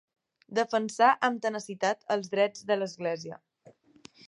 Defensà 0.59 1.09
amb 1.27 1.43
tenacitat 1.43 2.01
els 2.17 2.33
drets 2.33 2.67
de 2.71 2.79
l'església. 2.81 3.41